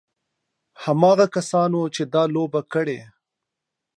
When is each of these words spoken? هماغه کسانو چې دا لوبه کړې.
هماغه 0.83 1.25
کسانو 1.35 1.81
چې 1.95 2.03
دا 2.13 2.23
لوبه 2.35 2.61
کړې. 2.73 2.99